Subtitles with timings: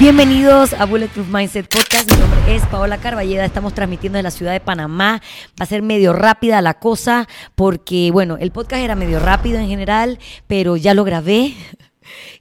[0.00, 2.10] Bienvenidos a Bulletproof Mindset Podcast.
[2.10, 3.44] Mi nombre es Paola Carballeda.
[3.44, 5.20] Estamos transmitiendo desde la ciudad de Panamá.
[5.60, 9.68] Va a ser medio rápida la cosa porque, bueno, el podcast era medio rápido en
[9.68, 11.54] general, pero ya lo grabé.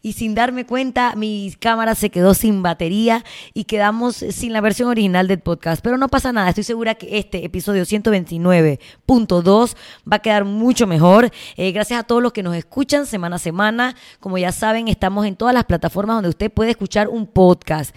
[0.02, 3.24] Y sin darme cuenta, mi cámara se quedó sin batería
[3.54, 5.84] y quedamos sin la versión original del podcast.
[5.84, 9.76] Pero no pasa nada, estoy segura que este episodio 129.2
[10.12, 11.32] va a quedar mucho mejor.
[11.58, 13.96] Eh, gracias a todos los que nos escuchan semana a semana.
[14.20, 17.96] Como ya saben, estamos en todas las plataformas donde usted puede escuchar un podcast.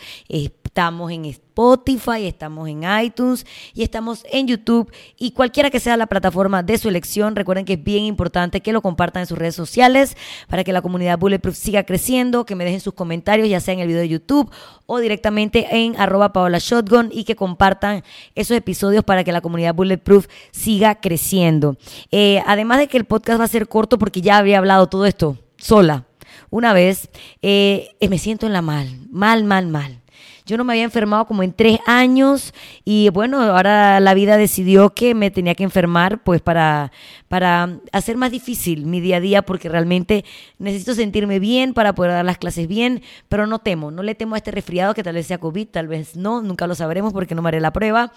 [0.72, 3.44] Estamos en Spotify, estamos en iTunes
[3.74, 7.36] y estamos en YouTube y cualquiera que sea la plataforma de su elección.
[7.36, 10.16] Recuerden que es bien importante que lo compartan en sus redes sociales
[10.48, 13.80] para que la comunidad Bulletproof siga creciendo, que me dejen sus comentarios ya sea en
[13.80, 14.50] el video de YouTube
[14.86, 18.02] o directamente en arroba Paola Shotgun y que compartan
[18.34, 21.76] esos episodios para que la comunidad Bulletproof siga creciendo.
[22.10, 25.04] Eh, además de que el podcast va a ser corto porque ya habría hablado todo
[25.04, 26.06] esto sola.
[26.48, 27.10] Una vez
[27.42, 30.01] eh, me siento en la mal, mal, mal, mal.
[30.44, 32.52] Yo no me había enfermado como en tres años
[32.84, 36.90] y bueno, ahora la vida decidió que me tenía que enfermar pues para,
[37.28, 40.24] para hacer más difícil mi día a día porque realmente
[40.58, 44.34] necesito sentirme bien para poder dar las clases bien, pero no temo, no le temo
[44.34, 47.34] a este resfriado que tal vez sea COVID, tal vez no, nunca lo sabremos porque
[47.34, 48.12] no me haré la prueba.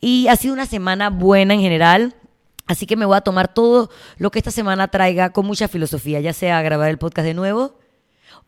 [0.00, 2.14] Y ha sido una semana buena en general.
[2.66, 6.20] Así que me voy a tomar todo lo que esta semana traiga con mucha filosofía,
[6.20, 7.78] ya sea grabar el podcast de nuevo,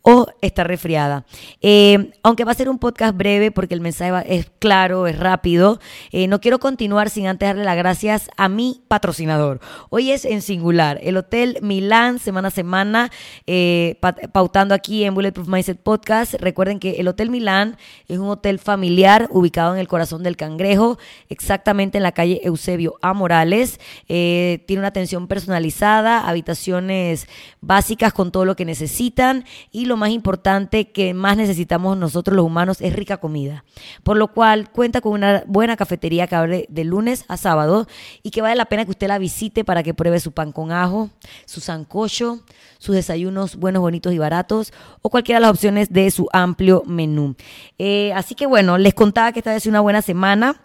[0.02, 1.24] o está resfriada.
[1.60, 5.78] Eh, aunque va a ser un podcast breve porque el mensaje es claro, es rápido,
[6.10, 9.60] eh, no quiero continuar sin antes darle las gracias a mi patrocinador.
[9.90, 13.10] Hoy es en singular, el Hotel Milán, semana a semana,
[13.46, 13.98] eh,
[14.32, 16.34] pautando aquí en Bulletproof Mindset Podcast.
[16.34, 17.76] Recuerden que el Hotel Milán
[18.08, 22.94] es un hotel familiar ubicado en el corazón del Cangrejo, exactamente en la calle Eusebio
[23.02, 23.12] A.
[23.12, 23.78] Morales.
[24.06, 27.26] tiene una atención personalizada, habitaciones
[27.60, 32.44] básicas con todo lo que necesitan y lo más importante que más necesitamos nosotros los
[32.44, 33.64] humanos es rica comida.
[34.02, 37.86] Por lo cual cuenta con una buena cafetería que abre de lunes a sábado
[38.22, 40.72] y que vale la pena que usted la visite para que pruebe su pan con
[40.72, 41.10] ajo,
[41.46, 42.40] su sancocho,
[42.78, 47.36] sus desayunos buenos, bonitos y baratos o cualquiera de las opciones de su amplio menú.
[47.78, 50.60] Eh, así que bueno, les contaba que esta vez es una buena semana.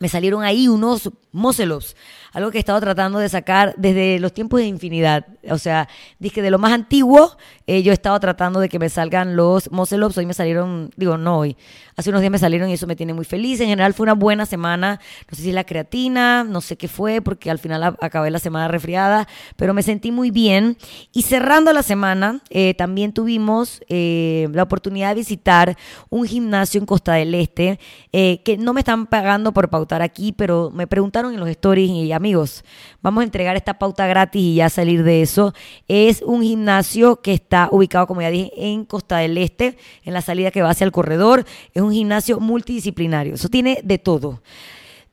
[0.00, 1.96] Me salieron ahí unos mocelos
[2.32, 5.26] algo que he estado tratando de sacar desde los tiempos de infinidad.
[5.50, 5.88] O sea,
[6.18, 7.36] dije de lo más antiguo,
[7.66, 10.18] eh, yo he estado tratando de que me salgan los Moselops.
[10.18, 11.56] Hoy me salieron, digo, no hoy,
[11.98, 13.60] hace unos días me salieron y eso me tiene muy feliz.
[13.60, 15.00] En general fue una buena semana.
[15.28, 18.68] No sé si la creatina, no sé qué fue, porque al final acabé la semana
[18.68, 19.26] resfriada,
[19.56, 20.78] pero me sentí muy bien.
[21.12, 25.76] Y cerrando la semana, eh, también tuvimos eh, la oportunidad de visitar
[26.08, 27.80] un gimnasio en Costa del Este,
[28.12, 32.12] que no me están pagando por pautar aquí, pero me preguntaron en los stories y
[32.12, 32.64] amigos,
[33.02, 35.52] vamos a entregar esta pauta gratis y ya salir de eso.
[35.88, 40.22] Es un gimnasio que está ubicado, como ya dije, en Costa del Este, en la
[40.22, 41.44] salida que va hacia el corredor.
[41.74, 43.34] Es un gimnasio multidisciplinario.
[43.34, 44.40] Eso tiene de todo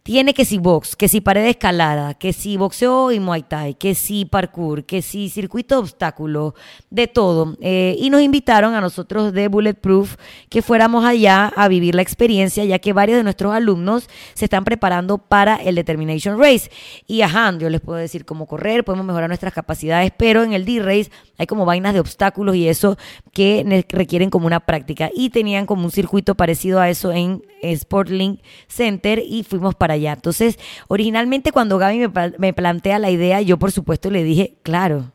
[0.06, 3.96] tiene que si box, que si pared escalada, que si boxeo y muay thai, que
[3.96, 6.54] si parkour, que si circuito de obstáculos,
[6.92, 7.58] de todo.
[7.60, 10.18] Eh, y nos invitaron a nosotros de Bulletproof
[10.48, 14.64] que fuéramos allá a vivir la experiencia, ya que varios de nuestros alumnos se están
[14.64, 16.70] preparando para el Determination Race.
[17.08, 20.66] Y ajá, yo les puedo decir cómo correr, podemos mejorar nuestras capacidades, pero en el
[20.66, 22.96] D-Race hay como vainas de obstáculos y eso
[23.34, 25.10] que requieren como una práctica.
[25.16, 27.42] Y tenían como un circuito parecido a eso en
[27.76, 30.14] Sportlink Center y fuimos para allá.
[30.14, 30.58] Entonces,
[30.88, 32.08] originalmente cuando Gaby
[32.38, 35.12] me, plantea la idea, yo por supuesto le dije, claro,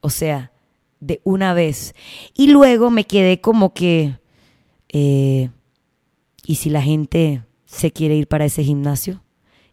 [0.00, 0.52] o sea,
[1.00, 1.94] de una vez.
[2.34, 4.18] Y luego me quedé como que,
[4.88, 5.50] eh,
[6.44, 9.22] ¿y si la gente se quiere ir para ese gimnasio?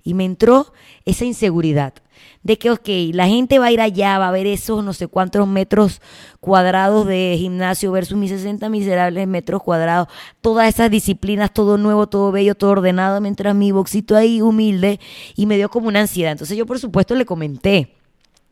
[0.07, 0.72] Y me entró
[1.03, 1.94] esa inseguridad
[2.41, 5.09] de que, ok, la gente va a ir allá, va a ver esos no sé
[5.09, 6.01] cuántos metros
[6.40, 10.07] cuadrados de gimnasio versus mis 60 miserables metros cuadrados,
[10.40, 15.01] todas esas disciplinas, todo nuevo, todo bello, todo ordenado, mientras mi boxito ahí humilde
[15.36, 16.31] y me dio como una ansiedad.
[16.31, 17.98] Entonces yo por supuesto le comenté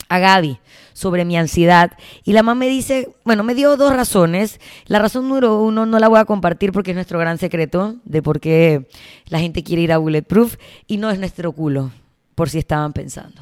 [0.09, 0.59] a Gaby
[0.93, 1.91] sobre mi ansiedad
[2.23, 4.59] y la mamá me dice, bueno, me dio dos razones.
[4.85, 8.21] La razón número uno no la voy a compartir porque es nuestro gran secreto de
[8.21, 8.87] por qué
[9.27, 10.55] la gente quiere ir a Bulletproof
[10.87, 11.91] y no es nuestro culo,
[12.35, 13.41] por si estaban pensando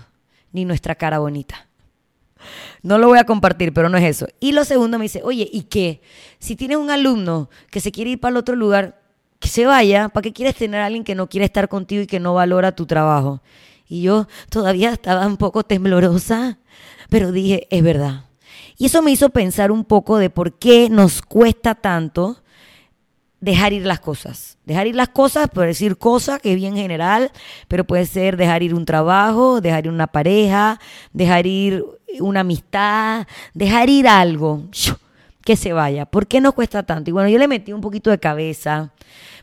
[0.54, 1.68] ni nuestra cara bonita.
[2.82, 4.28] No lo voy a compartir, pero no es eso.
[4.40, 6.02] Y lo segundo me dice, oye, ¿y qué?
[6.40, 9.02] Si tienes un alumno que se quiere ir para el otro lugar,
[9.40, 12.08] que se vaya, ¿para qué quieres tener a alguien que no quiere estar contigo y
[12.08, 13.42] que no valora tu trabajo?
[13.94, 16.58] Y yo todavía estaba un poco temblorosa,
[17.10, 18.26] pero dije, es verdad.
[18.76, 22.42] Y eso me hizo pensar un poco de por qué nos cuesta tanto
[23.40, 24.58] dejar ir las cosas.
[24.66, 27.32] Dejar ir las cosas, puede decir cosas, que es bien general,
[27.68, 30.80] pero puede ser dejar ir un trabajo, dejar ir una pareja,
[31.12, 31.86] dejar ir
[32.20, 34.64] una amistad, dejar ir algo.
[35.44, 36.06] Que se vaya.
[36.06, 37.10] ¿Por qué nos cuesta tanto?
[37.10, 38.94] Y bueno, yo le metí un poquito de cabeza,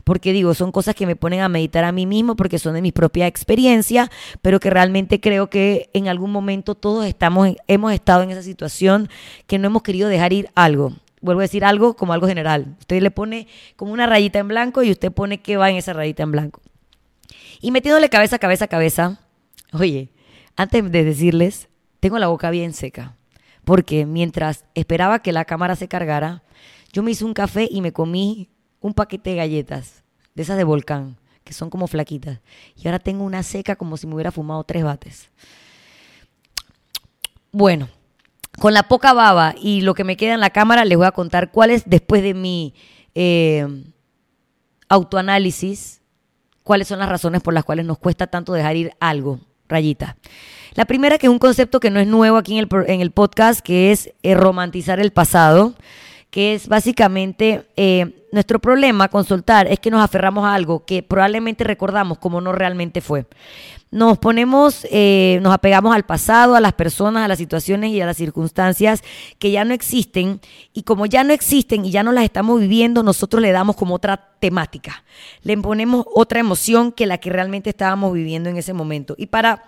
[0.03, 2.81] porque digo, son cosas que me ponen a meditar a mí mismo, porque son de
[2.81, 4.09] mi propia experiencia,
[4.41, 9.09] pero que realmente creo que en algún momento todos estamos, hemos estado en esa situación
[9.47, 10.93] que no hemos querido dejar ir algo.
[11.21, 12.75] Vuelvo a decir algo como algo general.
[12.79, 15.93] Usted le pone como una rayita en blanco y usted pone qué va en esa
[15.93, 16.61] rayita en blanco.
[17.61, 19.19] Y metiéndole cabeza, cabeza, cabeza,
[19.71, 20.09] oye,
[20.55, 21.69] antes de decirles,
[21.99, 23.15] tengo la boca bien seca
[23.63, 26.43] porque mientras esperaba que la cámara se cargara,
[26.93, 28.49] yo me hice un café y me comí
[28.79, 30.03] un paquete de galletas,
[30.35, 32.39] de esas de volcán, que son como flaquitas.
[32.75, 35.29] Y ahora tengo una seca como si me hubiera fumado tres bates.
[37.51, 37.89] Bueno,
[38.59, 41.11] con la poca baba y lo que me queda en la cámara, les voy a
[41.11, 42.73] contar cuáles, después de mi
[43.15, 43.67] eh,
[44.89, 46.01] autoanálisis,
[46.63, 50.17] cuáles son las razones por las cuales nos cuesta tanto dejar ir algo, rayita.
[50.73, 53.11] La primera, que es un concepto que no es nuevo aquí en el, en el
[53.11, 55.73] podcast, que es eh, romantizar el pasado,
[56.29, 61.03] que es básicamente eh, nuestro problema con soltar, es que nos aferramos a algo que
[61.03, 63.25] probablemente recordamos como no realmente fue.
[63.91, 68.05] Nos ponemos, eh, nos apegamos al pasado, a las personas, a las situaciones y a
[68.05, 69.03] las circunstancias
[69.37, 70.39] que ya no existen.
[70.71, 73.95] Y como ya no existen y ya no las estamos viviendo, nosotros le damos como
[73.95, 75.03] otra temática.
[75.43, 79.13] Le ponemos otra emoción que la que realmente estábamos viviendo en ese momento.
[79.17, 79.61] Y para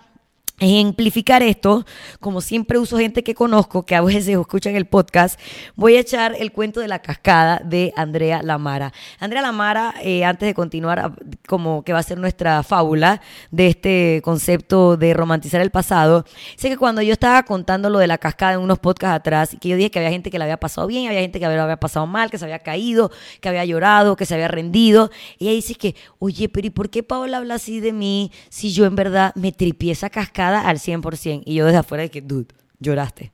[0.60, 1.84] ejemplificar esto,
[2.20, 5.38] como siempre uso gente que conozco, que a veces escuchan el podcast,
[5.74, 8.92] voy a echar el cuento de la cascada de Andrea Lamara.
[9.18, 11.14] Andrea Lamara, eh, antes de continuar,
[11.48, 13.20] como que va a ser nuestra fábula
[13.50, 16.24] de este concepto de romantizar el pasado,
[16.56, 19.68] sé que cuando yo estaba contando lo de la cascada en unos podcasts atrás, que
[19.68, 21.80] yo dije que había gente que la había pasado bien, había gente que lo había
[21.80, 23.10] pasado mal, que se había caído,
[23.40, 25.10] que había llorado, que se había rendido,
[25.40, 28.86] ella dice que, oye, pero ¿y por qué Paola habla así de mí si yo
[28.86, 30.43] en verdad me tripié esa cascada?
[30.52, 31.42] Al 100%.
[31.44, 33.32] Y yo desde afuera de que, dude, lloraste.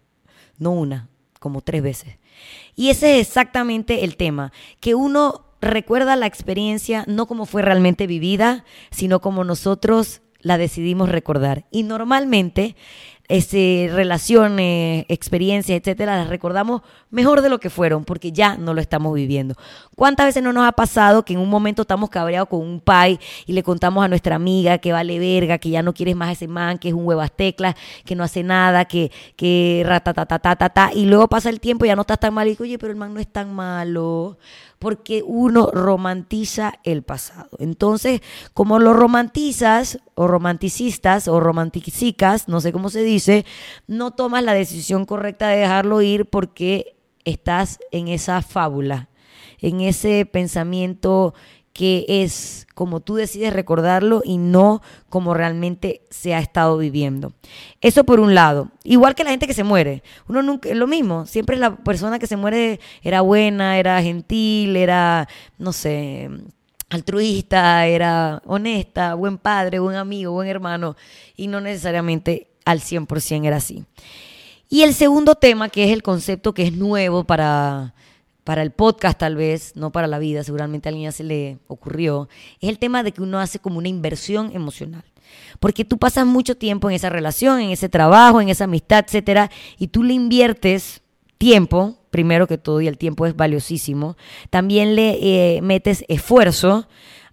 [0.58, 1.08] No una,
[1.38, 2.18] como tres veces.
[2.76, 8.06] Y ese es exactamente el tema, que uno recuerda la experiencia no como fue realmente
[8.06, 11.66] vivida, sino como nosotros la decidimos recordar.
[11.70, 12.76] Y normalmente
[13.30, 18.80] ese, relaciones, experiencias, etcétera, las recordamos mejor de lo que fueron, porque ya no lo
[18.80, 19.54] estamos viviendo.
[19.94, 23.20] ¿Cuántas veces no nos ha pasado que en un momento estamos cabreados con un pai
[23.46, 26.48] y le contamos a nuestra amiga que vale verga, que ya no quieres más ese
[26.48, 31.28] man, que es un huevas teclas, que no hace nada, que, que ta y luego
[31.28, 33.14] pasa el tiempo y ya no estás tan mal y digo, oye, pero el man
[33.14, 34.38] no es tan malo
[34.80, 37.50] porque uno romantiza el pasado.
[37.58, 38.22] Entonces,
[38.54, 43.19] como lo romantizas, o romanticistas, o romanticicas, no sé cómo se dice,
[43.86, 49.08] no tomas la decisión correcta de dejarlo ir porque estás en esa fábula,
[49.60, 51.34] en ese pensamiento
[51.72, 57.32] que es como tú decides recordarlo y no como realmente se ha estado viviendo.
[57.80, 58.70] Eso por un lado.
[58.84, 60.02] Igual que la gente que se muere.
[60.28, 61.26] Uno nunca, es lo mismo.
[61.26, 65.28] Siempre la persona que se muere era buena, era gentil, era,
[65.58, 66.28] no sé,
[66.90, 70.96] altruista, era honesta, buen padre, buen amigo, buen hermano.
[71.36, 73.84] Y no necesariamente al 100% era así.
[74.68, 77.94] Y el segundo tema, que es el concepto que es nuevo para
[78.44, 81.58] para el podcast tal vez, no para la vida, seguramente a alguien ya se le
[81.68, 82.28] ocurrió,
[82.60, 85.04] es el tema de que uno hace como una inversión emocional.
[85.60, 89.50] Porque tú pasas mucho tiempo en esa relación, en ese trabajo, en esa amistad, etcétera,
[89.78, 91.02] y tú le inviertes
[91.38, 94.16] tiempo, primero que todo, y el tiempo es valiosísimo.
[94.50, 95.18] También le
[95.56, 96.88] eh, metes esfuerzo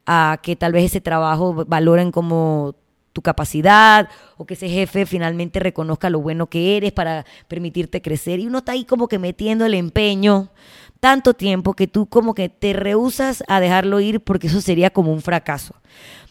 [0.05, 2.75] a que tal vez ese trabajo valoren como
[3.17, 8.39] tu capacidad o que ese jefe finalmente reconozca lo bueno que eres para permitirte crecer.
[8.39, 10.51] Y uno está ahí como que metiendo el empeño
[10.99, 15.11] tanto tiempo que tú como que te rehusas a dejarlo ir porque eso sería como
[15.11, 15.73] un fracaso.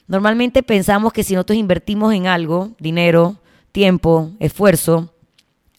[0.07, 3.35] Normalmente pensamos que si nosotros invertimos en algo, dinero,
[3.73, 5.13] tiempo, esfuerzo,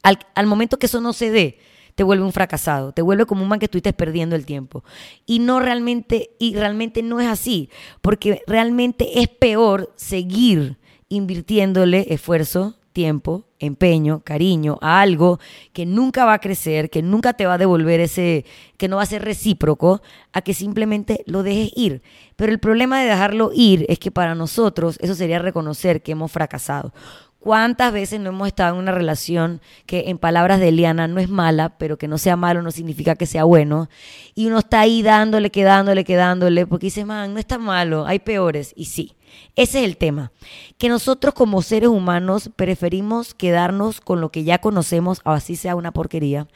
[0.04, 1.58] al, al momento que eso no se dé,
[1.96, 4.84] te vuelve un fracasado, te vuelve como un man que estuviste perdiendo el tiempo.
[5.26, 7.70] Y no realmente, y realmente no es así,
[8.02, 10.78] porque realmente es peor seguir
[11.10, 15.40] invirtiéndole esfuerzo, tiempo, empeño, cariño a algo
[15.72, 18.44] que nunca va a crecer, que nunca te va a devolver ese,
[18.78, 20.02] que no va a ser recíproco,
[20.34, 22.02] a que simplemente lo dejes ir.
[22.36, 26.32] Pero el problema de dejarlo ir es que para nosotros eso sería reconocer que hemos
[26.32, 26.92] fracasado.
[27.39, 31.29] ¿Cuántas veces no hemos estado en una relación que en palabras de Eliana no es
[31.29, 33.89] mala, pero que no sea malo no significa que sea bueno?
[34.36, 38.74] Y uno está ahí dándole, quedándole, quedándole, porque dice, man, no está malo, hay peores.
[38.75, 39.15] Y sí,
[39.56, 40.32] ese es el tema,
[40.77, 45.75] que nosotros como seres humanos preferimos quedarnos con lo que ya conocemos, o así sea
[45.75, 46.48] una porquería,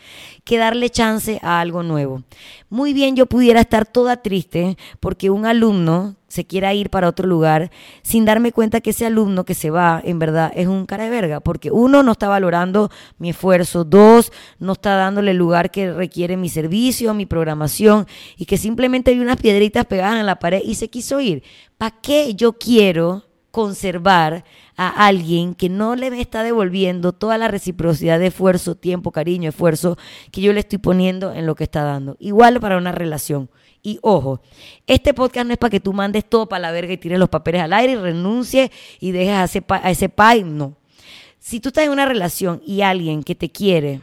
[0.43, 2.23] que darle chance a algo nuevo.
[2.69, 7.27] Muy bien, yo pudiera estar toda triste porque un alumno se quiera ir para otro
[7.27, 7.71] lugar
[8.03, 11.09] sin darme cuenta que ese alumno que se va, en verdad, es un cara de
[11.09, 15.91] verga, porque uno, no está valorando mi esfuerzo, dos, no está dándole el lugar que
[15.91, 18.07] requiere mi servicio, mi programación,
[18.37, 21.43] y que simplemente hay unas piedritas pegadas en la pared y se quiso ir.
[21.77, 24.45] ¿Para qué yo quiero conservar
[24.77, 29.97] a alguien que no le está devolviendo toda la reciprocidad de esfuerzo, tiempo, cariño, esfuerzo
[30.31, 32.15] que yo le estoy poniendo en lo que está dando?
[32.19, 33.49] Igual para una relación.
[33.83, 34.41] Y ojo,
[34.85, 37.29] este podcast no es para que tú mandes todo para la verga y tires los
[37.29, 38.69] papeles al aire y renuncies
[38.99, 40.43] y dejes a ese, a ese pai.
[40.43, 40.77] No.
[41.39, 44.01] Si tú estás en una relación y alguien que te quiere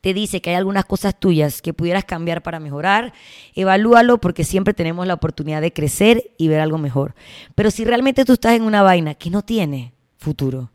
[0.00, 3.12] te dice que hay algunas cosas tuyas que pudieras cambiar para mejorar,
[3.54, 7.14] evalúalo porque siempre tenemos la oportunidad de crecer y ver algo mejor.
[7.54, 10.70] Pero si realmente tú estás en una vaina que no tiene futuro,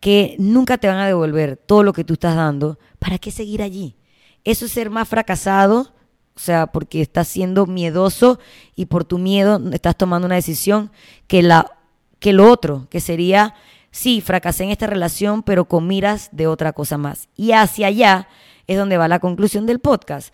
[0.00, 3.62] que nunca te van a devolver todo lo que tú estás dando, ¿para qué seguir
[3.62, 3.96] allí?
[4.44, 5.94] Eso es ser más fracasado
[6.38, 8.38] o sea, porque estás siendo miedoso
[8.76, 10.92] y por tu miedo estás tomando una decisión
[11.26, 11.72] que, la,
[12.20, 13.56] que lo otro, que sería,
[13.90, 17.28] sí, fracasé en esta relación, pero con miras de otra cosa más.
[17.34, 18.28] Y hacia allá
[18.68, 20.32] es donde va la conclusión del podcast.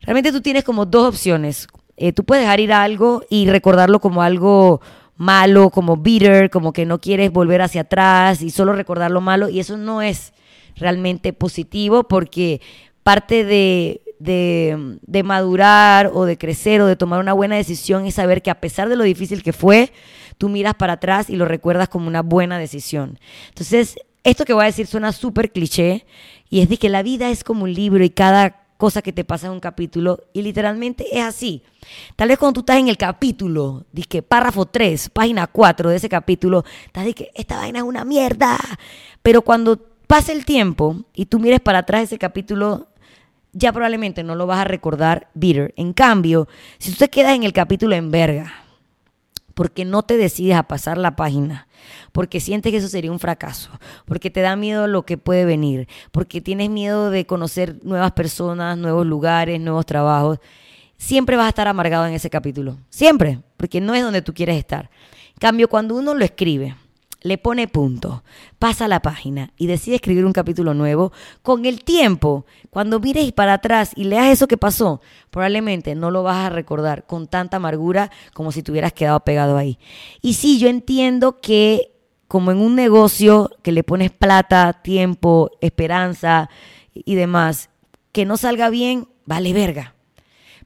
[0.00, 1.68] Realmente tú tienes como dos opciones.
[1.96, 4.80] Eh, tú puedes dejar ir a algo y recordarlo como algo
[5.16, 9.48] malo, como bitter, como que no quieres volver hacia atrás y solo recordar lo malo.
[9.48, 10.32] Y eso no es
[10.74, 12.60] realmente positivo porque
[13.04, 18.42] parte de de, madurar o de crecer o de tomar una buena decisión es saber
[18.42, 19.92] que a pesar de lo difícil que fue,
[20.38, 23.18] tú miras para atrás y lo recuerdas como una buena decisión.
[23.48, 26.06] Entonces, esto que voy a decir suena súper cliché
[26.50, 29.24] y es de que la vida es como un libro y cada cosa que te
[29.24, 31.62] pasa en un capítulo y literalmente es así.
[32.14, 36.08] Tal vez cuando tú estás en el capítulo, que párrafo 3, página 4 de ese
[36.08, 38.58] capítulo, estás de que esta vaina es una mierda.
[39.22, 42.88] Pero cuando pase el tiempo y tú mires para atrás ese capítulo,
[43.56, 45.72] ya probablemente no lo vas a recordar bitter.
[45.76, 46.46] En cambio,
[46.78, 48.52] si tú te quedas en el capítulo en verga,
[49.54, 51.66] porque no te decides a pasar la página,
[52.12, 53.70] porque sientes que eso sería un fracaso,
[54.04, 58.76] porque te da miedo lo que puede venir, porque tienes miedo de conocer nuevas personas,
[58.76, 60.38] nuevos lugares, nuevos trabajos,
[60.98, 62.76] siempre vas a estar amargado en ese capítulo.
[62.90, 64.90] Siempre, porque no es donde tú quieres estar.
[65.30, 66.74] En cambio, cuando uno lo escribe,
[67.26, 68.22] le pone punto,
[68.58, 73.54] pasa la página y decide escribir un capítulo nuevo, con el tiempo, cuando mires para
[73.54, 78.10] atrás y leas eso que pasó, probablemente no lo vas a recordar con tanta amargura
[78.32, 79.78] como si te hubieras quedado pegado ahí.
[80.22, 81.92] Y sí, yo entiendo que
[82.28, 86.48] como en un negocio que le pones plata, tiempo, esperanza
[86.94, 87.70] y demás,
[88.12, 89.94] que no salga bien, vale verga.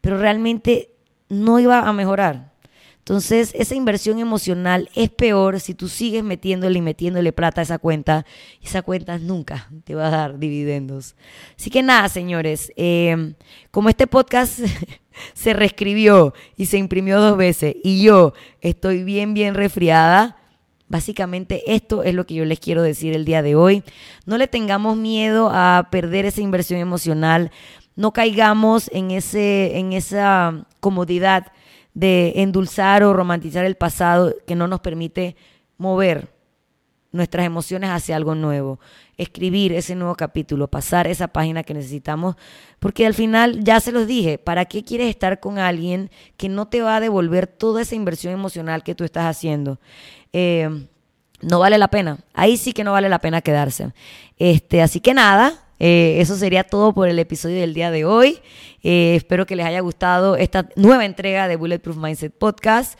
[0.00, 0.94] Pero realmente
[1.28, 2.49] no iba a mejorar
[3.10, 7.80] entonces, esa inversión emocional es peor si tú sigues metiéndole y metiéndole plata a esa
[7.80, 8.24] cuenta.
[8.62, 11.16] Esa cuenta nunca te va a dar dividendos.
[11.58, 13.34] Así que nada, señores, eh,
[13.72, 14.60] como este podcast
[15.34, 20.36] se reescribió y se imprimió dos veces y yo estoy bien, bien resfriada,
[20.86, 23.84] Básicamente esto es lo que yo les quiero decir el día de hoy.
[24.26, 27.52] No le tengamos miedo a perder esa inversión emocional.
[27.94, 31.52] No caigamos en, ese, en esa comodidad
[31.94, 35.36] de endulzar o romantizar el pasado que no nos permite
[35.76, 36.28] mover
[37.12, 38.78] nuestras emociones hacia algo nuevo,
[39.16, 42.36] escribir ese nuevo capítulo, pasar esa página que necesitamos,
[42.78, 46.68] porque al final ya se los dije, ¿para qué quieres estar con alguien que no
[46.68, 49.80] te va a devolver toda esa inversión emocional que tú estás haciendo?
[50.32, 50.86] Eh,
[51.42, 53.92] no vale la pena, ahí sí que no vale la pena quedarse.
[54.36, 58.40] Este, así que nada, eh, eso sería todo por el episodio del día de hoy.
[58.82, 62.98] Eh, espero que les haya gustado esta nueva entrega de Bulletproof Mindset Podcast.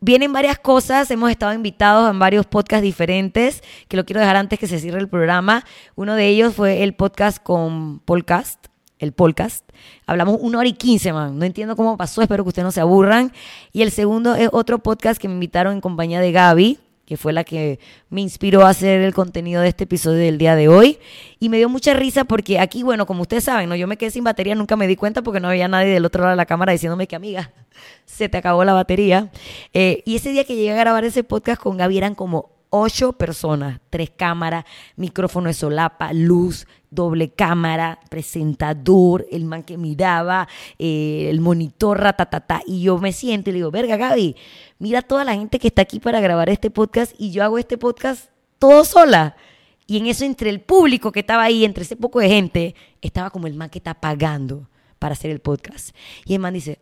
[0.00, 4.58] Vienen varias cosas, hemos estado invitados en varios podcasts diferentes, que lo quiero dejar antes
[4.58, 5.64] que se cierre el programa.
[5.96, 8.66] Uno de ellos fue el podcast con Podcast,
[8.98, 9.68] el podcast.
[10.06, 11.36] Hablamos una hora y quince, man.
[11.38, 13.32] No entiendo cómo pasó, espero que ustedes no se aburran.
[13.72, 17.32] Y el segundo es otro podcast que me invitaron en compañía de Gaby, que fue
[17.32, 20.98] la que me inspiró a hacer el contenido de este episodio del día de hoy.
[21.38, 23.76] Y me dio mucha risa porque aquí, bueno, como ustedes saben, ¿no?
[23.76, 26.22] yo me quedé sin batería, nunca me di cuenta porque no había nadie del otro
[26.22, 27.52] lado de la cámara diciéndome que, amiga,
[28.06, 29.30] se te acabó la batería.
[29.72, 33.12] Eh, y ese día que llegué a grabar ese podcast con Gaby eran como ocho
[33.12, 34.64] personas, tres cámaras,
[34.96, 40.48] micrófono de solapa, luz, doble cámara, presentador, el man que miraba,
[40.80, 42.62] eh, el monitor, ratatata.
[42.66, 44.34] Y yo me siento y le digo, verga, Gaby,
[44.80, 47.78] mira toda la gente que está aquí para grabar este podcast y yo hago este
[47.78, 49.36] podcast todo sola.
[49.86, 53.30] Y en eso, entre el público que estaba ahí, entre ese poco de gente, estaba
[53.30, 55.94] como el man que está pagando para hacer el podcast.
[56.24, 56.80] Y el man dice,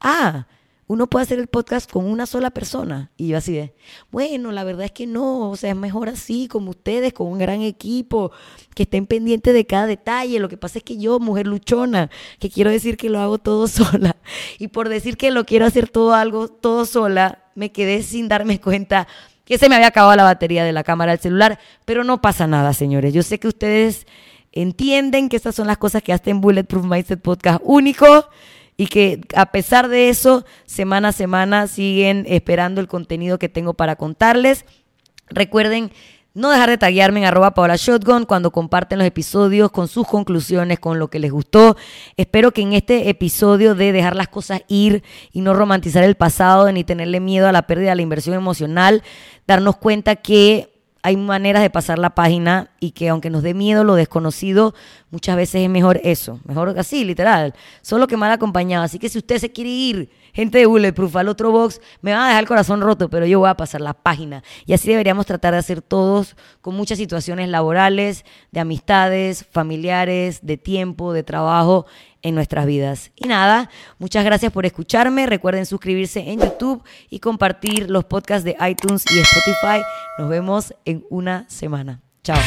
[0.00, 0.48] ah,
[0.92, 3.10] uno puede hacer el podcast con una sola persona.
[3.16, 3.74] Y yo así de,
[4.10, 7.38] bueno, la verdad es que no, o sea, es mejor así, como ustedes, con un
[7.38, 8.30] gran equipo,
[8.74, 10.38] que estén pendientes de cada detalle.
[10.38, 13.68] Lo que pasa es que yo, mujer luchona, que quiero decir que lo hago todo
[13.68, 14.16] sola,
[14.58, 18.60] y por decir que lo quiero hacer todo algo, todo sola, me quedé sin darme
[18.60, 19.08] cuenta
[19.46, 22.46] que se me había acabado la batería de la cámara del celular, pero no pasa
[22.46, 23.14] nada, señores.
[23.14, 24.06] Yo sé que ustedes
[24.52, 28.28] entienden que estas son las cosas que hacen Bulletproof Mindset Podcast único
[28.76, 33.74] y que a pesar de eso, semana a semana siguen esperando el contenido que tengo
[33.74, 34.64] para contarles.
[35.28, 35.92] Recuerden
[36.34, 40.98] no dejar de taguearme en arroba Shotgun cuando comparten los episodios con sus conclusiones, con
[40.98, 41.76] lo que les gustó.
[42.16, 45.02] Espero que en este episodio de dejar las cosas ir
[45.32, 49.02] y no romantizar el pasado ni tenerle miedo a la pérdida de la inversión emocional,
[49.46, 50.71] darnos cuenta que
[51.02, 54.74] hay maneras de pasar la página y que aunque nos dé miedo lo desconocido,
[55.10, 58.84] muchas veces es mejor eso, mejor así, literal, solo que mal acompañado.
[58.84, 62.22] Así que si usted se quiere ir, gente de Bulletproof, al otro box, me van
[62.22, 64.42] a dejar el corazón roto, pero yo voy a pasar la página.
[64.66, 70.56] Y así deberíamos tratar de hacer todos con muchas situaciones laborales, de amistades, familiares, de
[70.56, 71.86] tiempo, de trabajo
[72.22, 73.10] en nuestras vidas.
[73.16, 75.26] Y nada, muchas gracias por escucharme.
[75.26, 79.82] Recuerden suscribirse en YouTube y compartir los podcasts de iTunes y Spotify.
[80.18, 82.00] Nos vemos en una semana.
[82.22, 82.38] Chao.